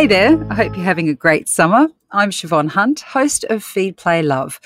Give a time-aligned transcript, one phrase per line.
[0.00, 1.86] Hey there, I hope you're having a great summer.
[2.10, 4.58] I'm Siobhan Hunt, host of Feed Play Love.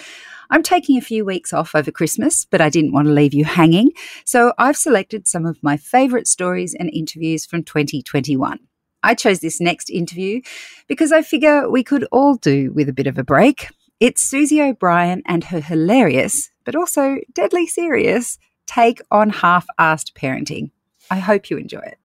[0.50, 3.44] I'm taking a few weeks off over Christmas, but I didn't want to leave you
[3.44, 3.90] hanging,
[4.24, 8.60] so I've selected some of my favourite stories and interviews from 2021.
[9.02, 10.40] I chose this next interview
[10.86, 13.70] because I figure we could all do with a bit of a break.
[13.98, 18.38] It's Susie O'Brien and her hilarious, but also deadly serious,
[18.68, 20.70] take on half assed parenting.
[21.10, 21.98] I hope you enjoy it.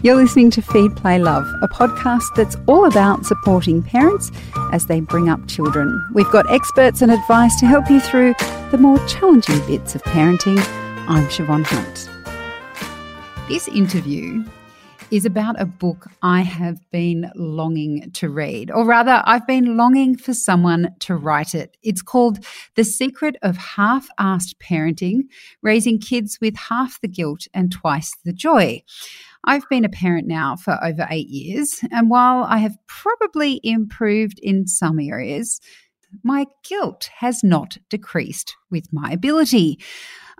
[0.00, 4.30] You're listening to Feed Play Love, a podcast that's all about supporting parents
[4.70, 6.00] as they bring up children.
[6.14, 8.34] We've got experts and advice to help you through
[8.70, 10.56] the more challenging bits of parenting.
[11.08, 12.08] I'm Siobhan Hunt.
[13.48, 14.44] This interview
[15.10, 20.16] is about a book I have been longing to read, or rather, I've been longing
[20.16, 21.76] for someone to write it.
[21.82, 22.44] It's called
[22.76, 25.22] The Secret of Half Assed Parenting
[25.60, 28.84] Raising Kids with Half the Guilt and Twice the Joy.
[29.44, 34.38] I've been a parent now for over eight years, and while I have probably improved
[34.42, 35.60] in some areas,
[36.22, 39.78] my guilt has not decreased with my ability.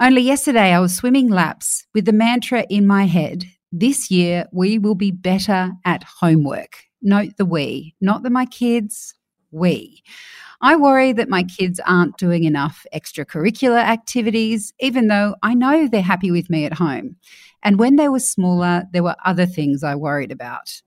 [0.00, 4.78] Only yesterday, I was swimming laps with the mantra in my head this year, we
[4.78, 6.84] will be better at homework.
[7.02, 9.14] Note the we, not the my kids,
[9.50, 10.02] we.
[10.60, 16.02] I worry that my kids aren't doing enough extracurricular activities, even though I know they're
[16.02, 17.16] happy with me at home.
[17.62, 20.82] And when they were smaller, there were other things I worried about.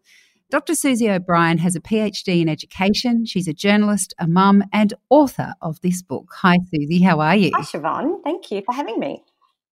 [0.49, 0.75] Dr.
[0.75, 3.25] Susie O'Brien has a PhD in education.
[3.25, 6.33] She's a journalist, a mum, and author of this book.
[6.41, 7.01] Hi, Susie.
[7.01, 7.51] How are you?
[7.55, 8.21] Hi, Siobhan.
[8.25, 9.23] Thank you for having me.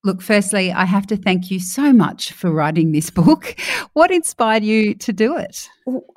[0.04, 3.56] Look, firstly, I have to thank you so much for writing this book.
[3.94, 5.70] What inspired you to do it?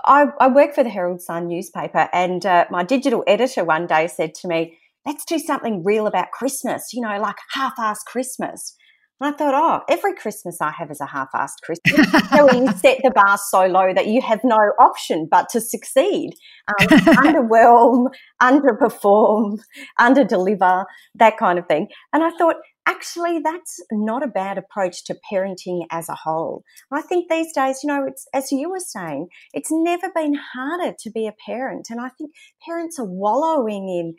[0.05, 4.07] I, I work for the Herald Sun newspaper, and uh, my digital editor one day
[4.07, 8.77] said to me, Let's do something real about Christmas, you know, like half assed Christmas.
[9.21, 12.09] And I thought, oh, every Christmas I have is a half assed Christmas.
[12.31, 16.35] so you set the bar so low that you have no option but to succeed,
[16.69, 18.09] um, underwhelm,
[18.41, 19.59] underperform,
[20.01, 20.85] underdeliver,
[21.17, 21.89] that kind of thing.
[22.13, 22.57] And I thought,
[22.87, 26.65] actually that's not a bad approach to parenting as a whole.
[26.91, 30.95] I think these days, you know, it's as you were saying, it's never been harder
[30.99, 31.89] to be a parent.
[31.91, 32.33] And I think
[32.67, 34.15] parents are wallowing in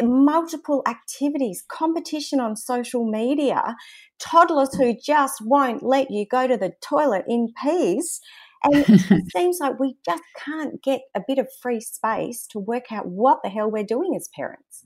[0.00, 3.76] multiple activities, competition on social media,
[4.18, 8.20] toddlers who just won't let you go to the toilet in peace.
[8.64, 12.90] And it seems like we just can't get a bit of free space to work
[12.90, 14.84] out what the hell we're doing as parents.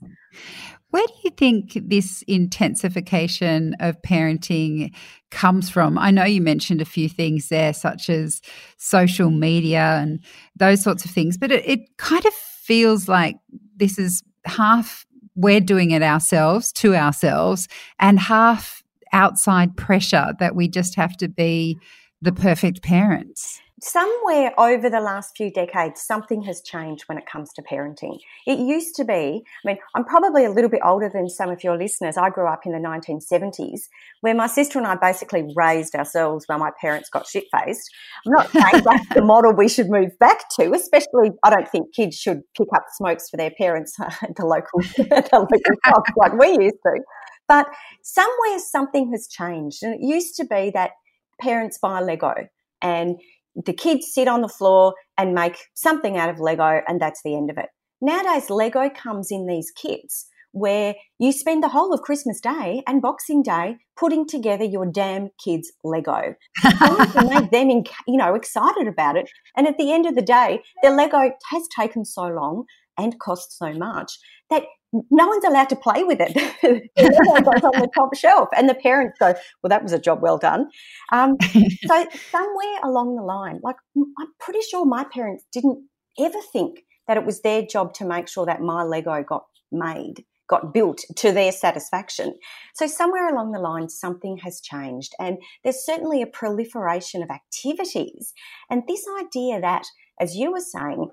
[0.89, 4.93] Where do you think this intensification of parenting
[5.31, 5.97] comes from?
[5.97, 8.41] I know you mentioned a few things there, such as
[8.77, 10.23] social media and
[10.55, 13.37] those sorts of things, but it, it kind of feels like
[13.75, 15.05] this is half
[15.35, 17.67] we're doing it ourselves to ourselves
[17.99, 21.77] and half outside pressure that we just have to be
[22.23, 27.51] the perfect parents somewhere over the last few decades, something has changed when it comes
[27.53, 28.17] to parenting.
[28.47, 31.63] It used to be, I mean, I'm probably a little bit older than some of
[31.63, 32.17] your listeners.
[32.17, 33.89] I grew up in the 1970s,
[34.21, 37.89] where my sister and I basically raised ourselves while my parents got shit faced.
[38.25, 41.93] I'm not saying that's the model we should move back to, especially, I don't think
[41.93, 46.63] kids should pick up smokes for their parents at the local, the local like we
[46.63, 47.01] used to.
[47.47, 47.67] But
[48.01, 49.83] somewhere something has changed.
[49.83, 50.91] And it used to be that
[51.39, 52.33] parents buy Lego
[52.81, 53.19] and
[53.55, 57.35] the kids sit on the floor and make something out of Lego, and that's the
[57.35, 57.69] end of it.
[58.01, 63.01] Nowadays, Lego comes in these kits where you spend the whole of Christmas Day and
[63.01, 66.35] Boxing Day putting together your damn kids' Lego.
[66.61, 67.69] to make them,
[68.07, 69.29] you know, excited about it.
[69.57, 72.65] And at the end of the day, their Lego has taken so long
[72.97, 74.17] and cost so much
[74.49, 74.63] that
[75.09, 76.33] no one's allowed to play with it.
[76.95, 80.21] it goes on the top shelf, and the parents go, "Well, that was a job
[80.21, 80.69] well done."
[81.11, 81.35] Um,
[81.85, 85.87] so somewhere along the line, like I'm pretty sure my parents didn't
[86.19, 90.23] ever think that it was their job to make sure that my Lego got made,
[90.47, 92.35] got built to their satisfaction.
[92.75, 98.33] So somewhere along the line, something has changed, and there's certainly a proliferation of activities,
[98.69, 99.85] and this idea that,
[100.19, 101.09] as you were saying,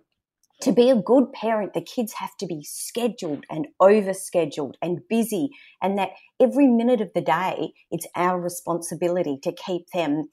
[0.62, 5.50] to be a good parent, the kids have to be scheduled and overscheduled and busy,
[5.82, 6.10] and that
[6.40, 10.28] every minute of the day, it's our responsibility to keep them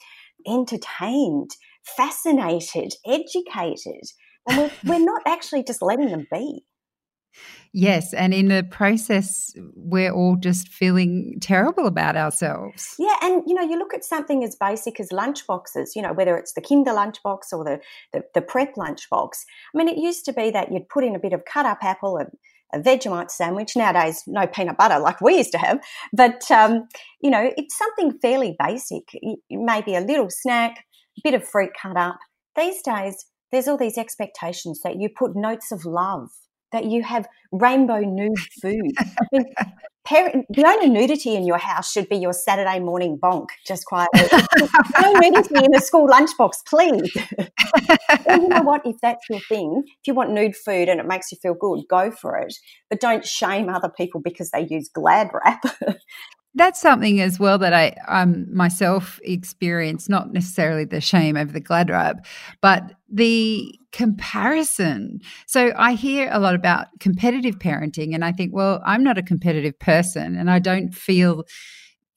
[0.47, 1.51] entertained,
[1.83, 4.03] fascinated, educated.
[4.47, 6.63] And we're, we're not actually just letting them be.
[7.73, 12.95] Yes, and in the process, we're all just feeling terrible about ourselves.
[12.97, 15.89] Yeah, and you know, you look at something as basic as lunchboxes.
[15.95, 17.79] You know, whether it's the Kinder lunchbox or the,
[18.13, 19.29] the the prep lunchbox.
[19.73, 21.79] I mean, it used to be that you'd put in a bit of cut up
[21.81, 22.29] apple and
[22.73, 23.75] a Vegemite sandwich.
[23.75, 25.79] Nowadays, no peanut butter like we used to have,
[26.13, 26.87] but um,
[27.21, 29.03] you know, it's something fairly basic.
[29.49, 30.85] Maybe a little snack,
[31.17, 32.19] a bit of fruit cut up,
[32.57, 36.29] these days, there's all these expectations that you put notes of love,
[36.71, 38.91] that you have rainbow nude food.
[38.99, 39.45] I mean,
[40.05, 44.21] parent, the only nudity in your house should be your Saturday morning bonk, just quietly.
[45.01, 47.15] no nudity in the school lunchbox, please.
[48.25, 48.85] well, you know what?
[48.85, 51.83] If that's your thing, if you want nude food and it makes you feel good,
[51.89, 52.53] go for it.
[52.89, 55.63] But don't shame other people because they use Glad wrap.
[56.57, 61.59] that's something as well that I um, myself experience, not necessarily the shame over the
[61.59, 62.25] glad wrap,
[62.61, 65.19] but the comparison.
[65.45, 69.23] So I hear a lot about competitive parenting, and I think, well, I'm not a
[69.23, 71.45] competitive person, and I don't feel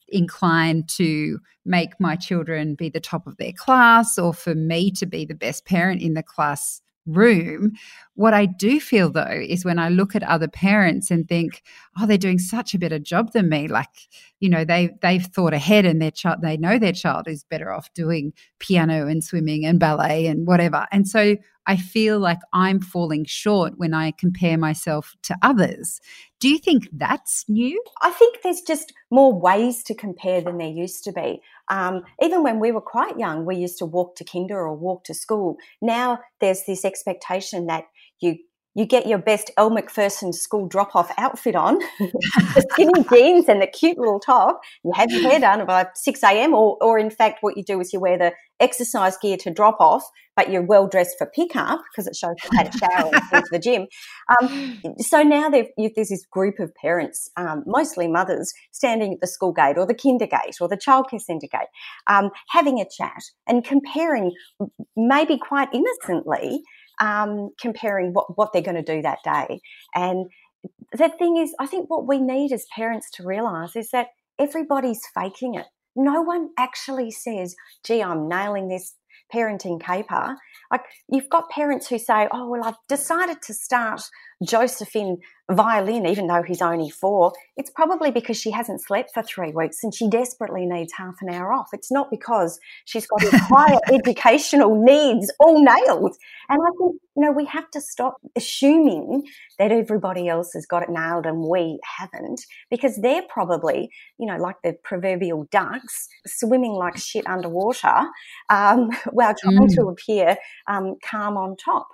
[0.08, 5.06] inclined to make my children be the top of their class or for me to
[5.06, 7.72] be the best parent in the class room.
[8.20, 11.62] What I do feel though is when I look at other parents and think,
[11.98, 13.66] oh, they're doing such a better job than me.
[13.66, 14.08] Like,
[14.40, 17.72] you know, they they've thought ahead and their child they know their child is better
[17.72, 20.86] off doing piano and swimming and ballet and whatever.
[20.92, 21.36] And so
[21.66, 26.00] I feel like I'm falling short when I compare myself to others.
[26.40, 27.82] Do you think that's new?
[28.02, 31.40] I think there's just more ways to compare than there used to be.
[31.68, 35.04] Um, even when we were quite young, we used to walk to kinder or walk
[35.04, 35.56] to school.
[35.80, 37.84] Now there's this expectation that
[38.20, 38.36] you
[38.74, 43.60] you get your best Elle Macpherson school drop off outfit on, the skinny jeans and
[43.60, 44.60] the cute little top.
[44.84, 46.54] You have your hair done by 6 a.m.
[46.54, 49.80] Or, or in fact, what you do is you wear the exercise gear to drop
[49.80, 50.04] off,
[50.36, 53.44] but you're well dressed for pickup because it shows you had a shower and went
[53.46, 53.86] to the gym.
[54.40, 59.52] Um, so now there's this group of parents, um, mostly mothers, standing at the school
[59.52, 61.68] gate or the kinder gate or the childcare centre gate,
[62.06, 64.32] um, having a chat and comparing,
[64.96, 66.62] maybe quite innocently,
[67.00, 69.60] um, comparing what, what they're going to do that day.
[69.94, 70.26] And
[70.92, 74.08] the thing is, I think what we need as parents to realize is that
[74.38, 75.66] everybody's faking it.
[75.96, 78.94] No one actually says, gee, I'm nailing this
[79.32, 80.36] parenting caper.
[80.70, 84.02] Like you've got parents who say, "Oh well, I've decided to start
[84.42, 85.18] Joseph in
[85.50, 87.32] violin, even though he's only four.
[87.56, 91.28] It's probably because she hasn't slept for three weeks and she desperately needs half an
[91.28, 91.68] hour off.
[91.72, 96.16] It's not because she's got his higher educational needs all nailed.
[96.48, 99.26] And I think, you know, we have to stop assuming
[99.58, 102.40] that everybody else has got it nailed and we haven't,
[102.70, 108.06] because they're probably, you know, like the proverbial ducks swimming like shit underwater
[108.48, 109.74] um, while trying mm.
[109.74, 111.88] to appear um, calm on top.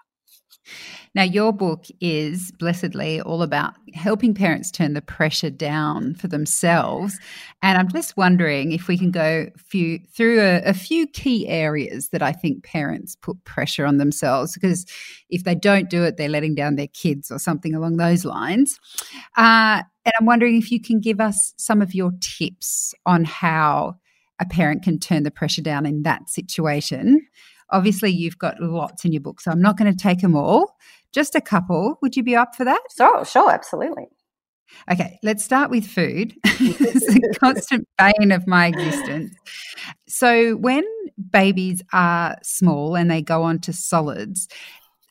[1.15, 7.19] Now, your book is blessedly all about helping parents turn the pressure down for themselves.
[7.63, 12.11] And I'm just wondering if we can go few, through a, a few key areas
[12.11, 14.85] that I think parents put pressure on themselves because
[15.31, 18.79] if they don't do it, they're letting down their kids or something along those lines.
[19.37, 23.97] Uh, and I'm wondering if you can give us some of your tips on how
[24.39, 27.27] a parent can turn the pressure down in that situation.
[27.71, 30.77] Obviously, you've got lots in your book, so I'm not going to take them all.
[31.13, 31.99] Just a couple.
[32.03, 32.81] Would you be up for that?
[32.97, 34.07] Sure, sure, absolutely.
[34.91, 36.35] Okay, let's start with food.
[36.45, 39.35] it's a constant bane of my existence.
[40.09, 40.85] So, when
[41.31, 44.49] babies are small and they go on to solids,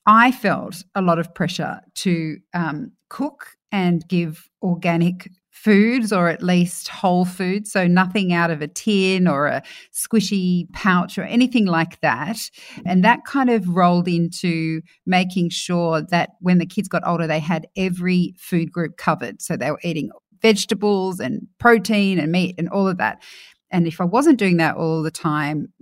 [0.06, 6.44] I felt a lot of pressure to um, cook and give organic foods or at
[6.44, 7.72] least whole foods.
[7.72, 9.63] So nothing out of a tin or a
[9.94, 12.38] squishy pouch or anything like that.
[12.86, 17.39] And that kind of rolled into making sure that when the kids got older, they
[17.39, 19.41] had every food group covered.
[19.41, 23.24] So they were eating vegetables and protein and meat and all of that.
[23.72, 25.74] And if I wasn't doing that all the time,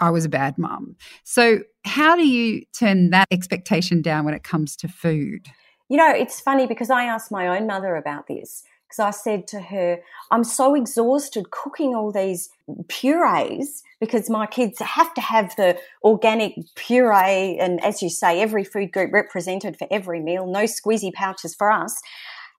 [0.00, 0.96] I was a bad mum.
[1.24, 5.48] So, how do you turn that expectation down when it comes to food?
[5.88, 9.46] You know, it's funny because I asked my own mother about this because I said
[9.48, 12.48] to her, I'm so exhausted cooking all these
[12.88, 18.64] purees because my kids have to have the organic puree and, as you say, every
[18.64, 22.00] food group represented for every meal, no squeezy pouches for us.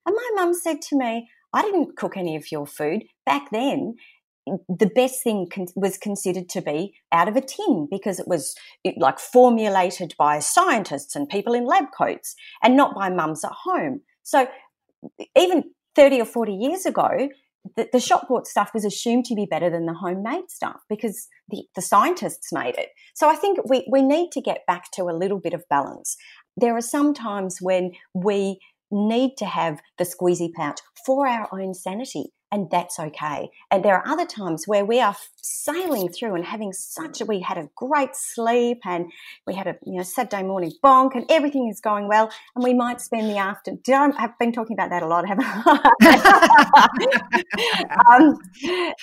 [0.06, 3.06] And my mum said to me, I didn't cook any of your food.
[3.26, 3.96] Back then,
[4.46, 8.56] the best thing con- was considered to be out of a tin because it was
[8.98, 14.02] like formulated by scientists and people in lab coats and not by mums at home.
[14.24, 14.48] So
[15.36, 15.64] even
[16.00, 17.28] 30 or 40 years ago,
[17.76, 21.28] the, the shop bought stuff was assumed to be better than the homemade stuff because
[21.50, 22.88] the, the scientists made it.
[23.14, 26.16] So I think we, we need to get back to a little bit of balance.
[26.56, 31.74] There are some times when we need to have the squeezy pouch for our own
[31.74, 33.50] sanity and that's okay.
[33.70, 37.42] And there are other times where we are sailing through and having such a, we
[37.42, 39.12] had a great sleep and
[39.46, 42.32] we had a, you know, Saturday morning bonk and everything is going well.
[42.56, 45.80] And we might spend the afternoon, I've been talking about that a lot, haven't I?
[48.16, 48.38] um,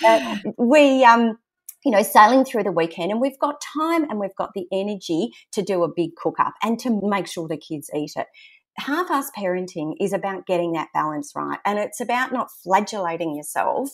[0.05, 1.37] uh, we, um,
[1.85, 5.29] you know, sailing through the weekend and we've got time and we've got the energy
[5.53, 8.27] to do a big cook up and to make sure the kids eat it
[8.79, 11.59] half ass parenting is about getting that balance right.
[11.65, 13.89] And it's about not flagellating yourself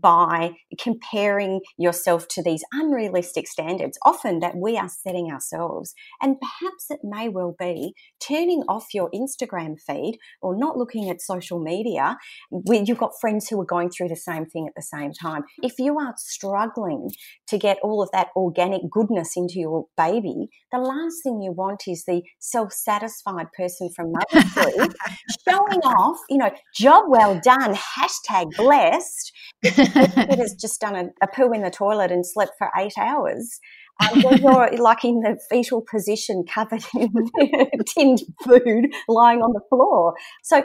[0.00, 5.94] by comparing yourself to these unrealistic standards, often that we are setting ourselves.
[6.20, 11.20] And perhaps it may well be turning off your Instagram feed or not looking at
[11.20, 12.16] social media
[12.50, 15.42] when you've got friends who are going through the same thing at the same time.
[15.62, 17.10] If you are struggling
[17.48, 21.82] to get all of that organic goodness into your baby, the last thing you want
[21.86, 24.94] is the self satisfied person from motherhood
[25.48, 29.32] showing off, you know, job well done, hashtag blessed
[30.28, 33.60] kid has just done a, a, poo in the toilet and slept for eight hours,
[34.00, 37.12] um, you're like in the fetal position, covered in
[37.86, 40.14] tinned food, lying on the floor.
[40.42, 40.62] So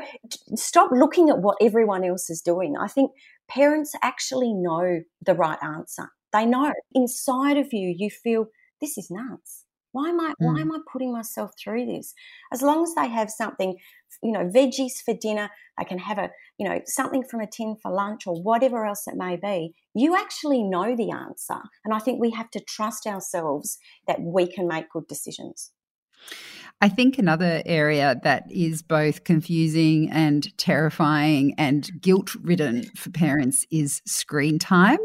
[0.56, 2.76] stop looking at what everyone else is doing.
[2.78, 3.12] I think
[3.48, 6.10] parents actually know the right answer.
[6.34, 7.94] They know inside of you.
[7.98, 8.48] You feel
[8.82, 9.64] this is nuts.
[9.98, 10.36] Why am I mm.
[10.40, 12.14] why am I putting myself through this?
[12.54, 13.78] As long as they have something,
[14.22, 17.76] you know, veggies for dinner, they can have a, you know, something from a tin
[17.82, 19.74] for lunch or whatever else it may be.
[19.96, 21.62] You actually know the answer.
[21.84, 25.72] And I think we have to trust ourselves that we can make good decisions.
[26.80, 33.66] I think another area that is both confusing and terrifying and guilt ridden for parents
[33.72, 35.00] is screen time.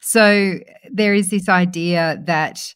[0.00, 0.58] So
[0.90, 2.74] there is this idea that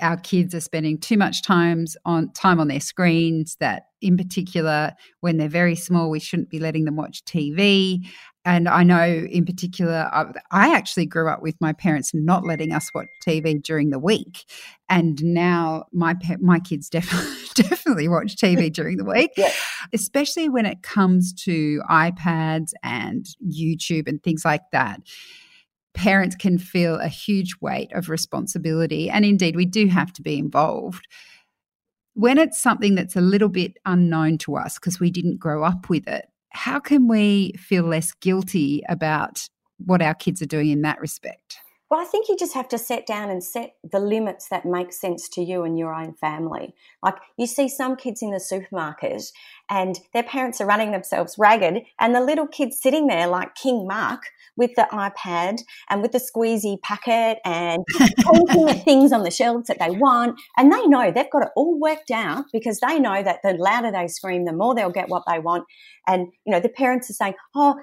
[0.00, 4.92] our kids are spending too much times on time on their screens that in particular
[5.20, 8.00] when they're very small we shouldn't be letting them watch tv
[8.44, 12.72] and i know in particular I, I actually grew up with my parents not letting
[12.72, 14.44] us watch tv during the week.
[14.88, 19.50] And now my my kids definitely definitely watch tv during the week yeah.
[19.92, 25.00] especially when it comes to ipads and youtube and things like that
[25.96, 29.10] parents can feel a huge weight of responsibility.
[29.10, 31.08] And indeed, we do have to be involved.
[32.14, 35.88] When it's something that's a little bit unknown to us because we didn't grow up
[35.88, 39.48] with it, how can we feel less guilty about
[39.78, 41.58] what our kids are doing in that respect?
[41.88, 44.92] Well, I think you just have to set down and set the limits that make
[44.92, 46.74] sense to you and your own family.
[47.00, 49.22] Like you see some kids in the supermarket
[49.70, 53.86] and their parents are running themselves ragged, and the little kid's sitting there like King
[53.86, 54.22] Mark
[54.56, 57.84] with the iPad and with the squeezy packet and
[58.20, 60.40] pointing at things on the shelves that they want.
[60.56, 63.92] And they know they've got it all worked out because they know that the louder
[63.92, 65.64] they scream, the more they'll get what they want.
[66.06, 67.76] And, you know, the parents are saying, oh,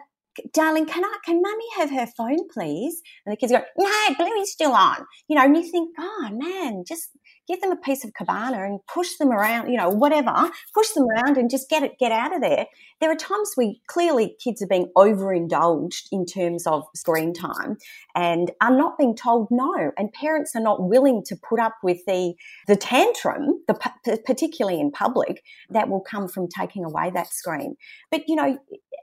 [0.53, 3.01] darling, can I, can mummy have her phone, please?
[3.25, 5.05] And the kids go, no, Bluey's still on.
[5.27, 7.09] You know, and you think, oh man, just
[7.47, 11.05] give them a piece of cabana and push them around, you know, whatever, push them
[11.09, 12.67] around and just get it, get out of there.
[13.01, 17.77] There are times we clearly kids are being overindulged in terms of screen time
[18.15, 19.91] and are not being told no.
[19.97, 22.33] And parents are not willing to put up with the,
[22.67, 27.75] the tantrum, the, particularly in public, that will come from taking away that screen.
[28.09, 28.57] But, you know,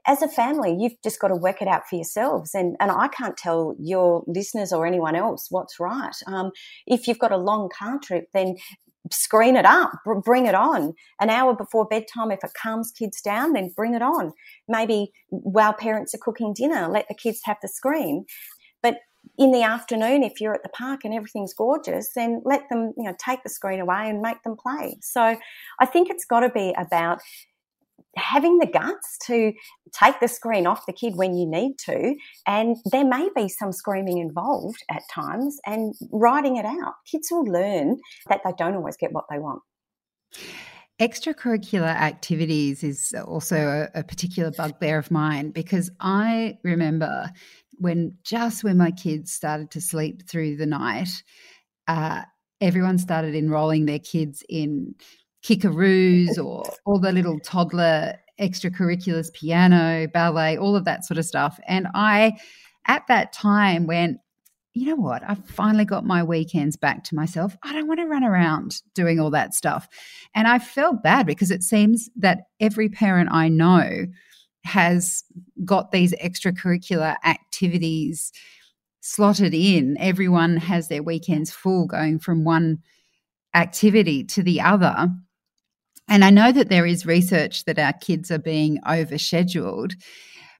[0.07, 2.55] as a family, you've just got to work it out for yourselves.
[2.55, 6.15] And, and I can't tell your listeners or anyone else what's right.
[6.27, 6.51] Um,
[6.87, 8.57] if you've got a long car trip, then
[9.11, 9.93] screen it up,
[10.25, 10.95] bring it on.
[11.21, 14.33] An hour before bedtime, if it calms kids down, then bring it on.
[14.69, 18.27] Maybe while parents are cooking dinner, let the kids have the screen.
[18.83, 18.99] But
[19.39, 23.05] in the afternoon, if you're at the park and everything's gorgeous, then let them, you
[23.05, 24.97] know, take the screen away and make them play.
[25.03, 25.37] So
[25.79, 27.21] I think it's got to be about
[28.17, 29.53] having the guts to
[29.93, 32.15] take the screen off the kid when you need to.
[32.47, 36.95] And there may be some screaming involved at times and writing it out.
[37.11, 37.99] Kids will learn
[38.29, 39.63] that they don't always get what they want.
[41.01, 47.31] Extracurricular activities is also a, a particular bugbear of mine because I remember
[47.79, 51.23] when just when my kids started to sleep through the night,
[51.89, 52.23] uh,
[52.61, 54.95] everyone started enrolling their kids in
[55.45, 61.61] kickaroos or all the little toddler extracurriculars, piano, ballet, all of that sort of stuff.
[61.67, 62.39] And I,
[62.87, 64.19] at that time, went,
[64.73, 65.23] you know what?
[65.29, 67.57] I've finally got my weekends back to myself.
[67.63, 69.89] I don't want to run around doing all that stuff.
[70.35, 74.07] And I felt bad because it seems that every parent I know
[74.65, 75.25] has
[75.65, 78.33] got these extracurricular activities
[79.01, 79.97] slotted in.
[79.99, 82.79] Everyone has their weekends full going from one
[83.55, 85.09] activity to the other.
[86.11, 89.95] And I know that there is research that our kids are being overscheduled.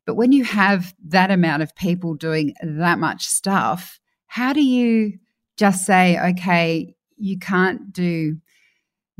[0.07, 5.19] But when you have that amount of people doing that much stuff, how do you
[5.57, 8.39] just say, okay, you can't do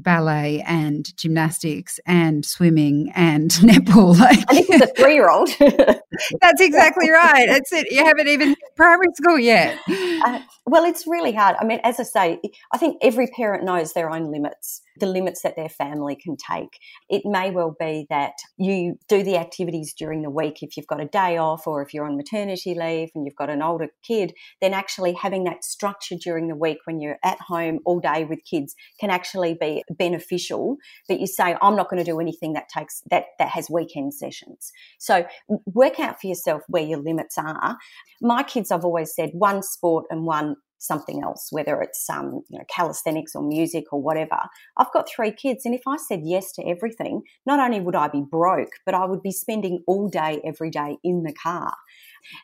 [0.03, 4.19] ballet and gymnastics and swimming and netball.
[4.19, 5.51] Like, and this is a three year old.
[5.59, 7.47] that's exactly right.
[7.47, 7.91] That's it.
[7.91, 9.79] You haven't even primary school yet.
[9.89, 11.57] Uh, well, it's really hard.
[11.61, 12.41] I mean, as I say,
[12.73, 16.79] I think every parent knows their own limits the limits that their family can take.
[17.09, 21.01] It may well be that you do the activities during the week if you've got
[21.01, 24.33] a day off or if you're on maternity leave and you've got an older kid,
[24.61, 28.45] then actually having that structure during the week when you're at home all day with
[28.45, 30.77] kids can actually be beneficial.
[31.09, 34.15] But you say, I'm not going to do anything that takes that that has weekend
[34.15, 34.73] sessions.
[34.99, 35.25] So
[35.67, 37.77] work out for yourself where your limits are.
[38.21, 42.59] My kids, I've always said, one sport and one something else, whether it's um, you
[42.59, 44.39] know, calisthenics or music or whatever.
[44.77, 48.09] I've got three kids, and if I said yes to everything, not only would I
[48.09, 51.75] be broke, but I would be spending all day, every day in the car.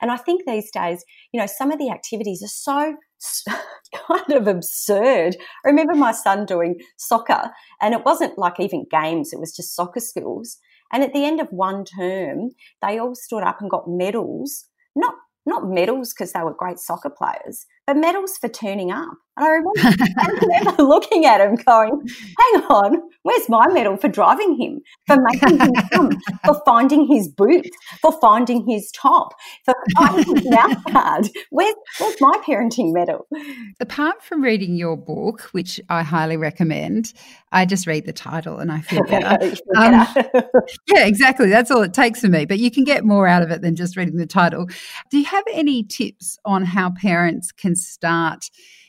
[0.01, 3.55] And I think these days, you know, some of the activities are so
[4.09, 5.37] kind of absurd.
[5.65, 7.51] I remember my son doing soccer,
[7.81, 10.59] and it wasn't like even games, it was just soccer skills.
[10.93, 12.51] And at the end of one term,
[12.81, 15.15] they all stood up and got medals, not
[15.47, 19.15] not medals because they were great soccer players, but medals for turning up.
[19.37, 22.01] And I remember, I remember looking at him going,
[22.39, 26.11] hang on, where's my medal for driving him, for making him come,
[26.45, 27.69] for finding his boot,
[28.01, 31.29] for finding his top, for finding his mouth guard?
[31.51, 33.27] Where's, where's my parenting medal?
[33.79, 37.13] Apart from reading your book, which I highly recommend,
[37.53, 39.55] I just read the title and I feel better.
[39.77, 40.07] um,
[40.89, 41.49] yeah, exactly.
[41.49, 42.47] That's all it takes for me.
[42.47, 44.67] But you can get more out of it than just reading the title.
[45.11, 48.47] Do you have any tips on how parents can start?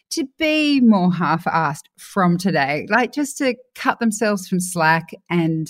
[0.09, 5.09] to be more half assed from today, like just to cut themselves from slack.
[5.29, 5.67] And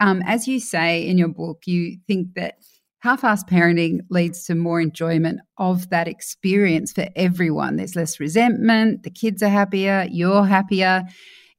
[0.00, 2.56] um, as you say in your book, you think that
[3.00, 7.76] half assed parenting leads to more enjoyment of that experience for everyone.
[7.76, 11.04] There's less resentment, the kids are happier, you're happier.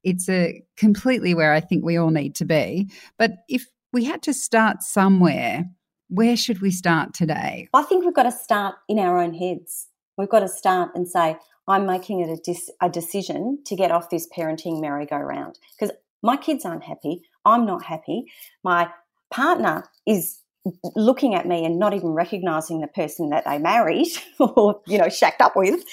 [0.04, 2.90] It's a completely where I think we all need to be.
[3.18, 5.64] But if we had to start somewhere,
[6.10, 7.70] where should we start today?
[7.74, 9.88] I think we've got to start in our own heads.
[10.18, 13.92] We've got to start and say, I'm making it a, dis- a decision to get
[13.92, 17.24] off this parenting merry-go-round because my kids aren't happy.
[17.46, 18.26] I'm not happy.
[18.64, 18.90] My
[19.32, 20.40] partner is
[20.96, 24.08] looking at me and not even recognizing the person that they married
[24.40, 25.84] or you know shacked up with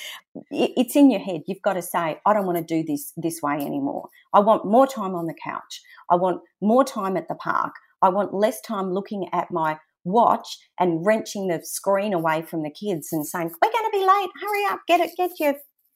[0.51, 3.43] it's in your head you've got to say i don't want to do this this
[3.43, 7.35] way anymore i want more time on the couch i want more time at the
[7.35, 12.63] park i want less time looking at my watch and wrenching the screen away from
[12.63, 15.55] the kids and saying, We're going to be late, hurry up, get it, get your,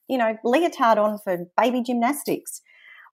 [0.08, 2.60] you know, leotard on for baby gymnastics.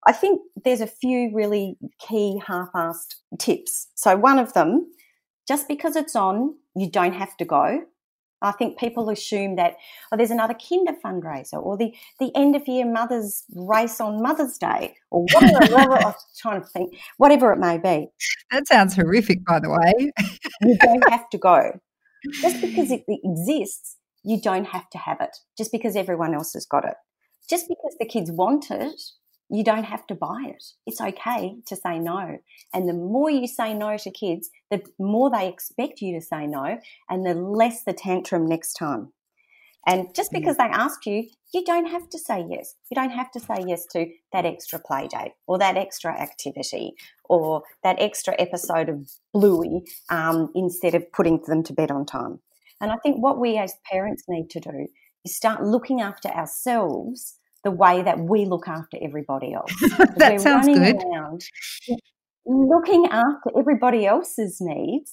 [0.07, 3.87] I think there's a few really key half assed tips.
[3.95, 4.91] So, one of them,
[5.47, 7.83] just because it's on, you don't have to go.
[8.41, 9.75] I think people assume that
[10.11, 14.57] oh, there's another kinder fundraiser or the, the end of year mother's race on Mother's
[14.57, 18.07] Day or whatever, whatever I was trying to think, whatever it may be.
[18.51, 20.11] That sounds horrific, by the way.
[20.61, 21.79] you don't have to go.
[22.41, 25.35] Just because it exists, you don't have to have it.
[25.57, 26.95] Just because everyone else has got it.
[27.49, 28.99] Just because the kids want it
[29.51, 30.63] you don't have to buy it.
[30.87, 32.37] It's okay to say no.
[32.73, 36.47] And the more you say no to kids, the more they expect you to say
[36.47, 39.11] no and the less the tantrum next time.
[39.85, 42.75] And just because they ask you, you don't have to say yes.
[42.89, 46.93] You don't have to say yes to that extra play date or that extra activity
[47.25, 52.39] or that extra episode of Bluey um, instead of putting them to bed on time.
[52.79, 54.87] And I think what we as parents need to do
[55.25, 59.71] is start looking after ourselves the way that we look after everybody else.
[60.17, 60.97] that sounds good.
[62.45, 65.11] looking after everybody else's needs.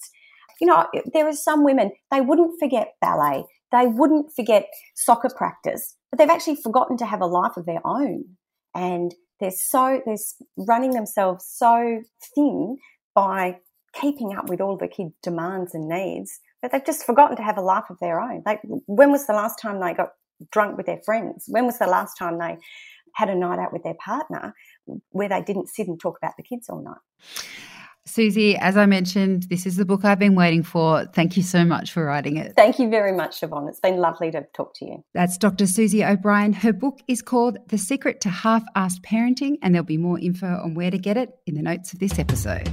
[0.61, 5.95] You know, there are some women, they wouldn't forget ballet, they wouldn't forget soccer practice,
[6.11, 8.25] but they've actually forgotten to have a life of their own.
[8.75, 10.17] And they're so, they're
[10.57, 12.03] running themselves so
[12.35, 12.79] thin
[13.15, 13.59] by
[13.95, 17.57] keeping up with all the kids' demands and needs that they've just forgotten to have
[17.57, 18.43] a life of their own.
[18.45, 20.11] Like, when was the last time they got
[20.51, 21.45] drunk with their friends?
[21.49, 22.59] When was the last time they
[23.15, 24.55] had a night out with their partner
[25.11, 26.97] where they didn't sit and talk about the kids all night?
[28.09, 31.05] Susie, as I mentioned, this is the book I've been waiting for.
[31.15, 32.55] Thank you so much for writing it.
[32.57, 33.69] Thank you very much, Siobhan.
[33.69, 35.05] It's been lovely to talk to you.
[35.15, 35.67] That's Dr.
[35.67, 36.55] Susie O'Brien.
[36.55, 40.47] Her book is called The Secret to Half Assed Parenting, and there'll be more info
[40.47, 42.73] on where to get it in the notes of this episode.